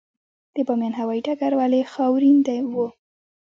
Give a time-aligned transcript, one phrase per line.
[0.55, 2.37] د بامیان هوايي ډګر ولې خاورین
[2.71, 2.75] و؟